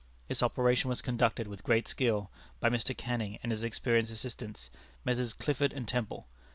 [0.27, 2.97] This operation was conducted with great skill by Mr.
[2.97, 4.71] Canning and his experienced assistants,
[5.05, 5.31] Messrs.
[5.31, 6.25] Clifford and Temple.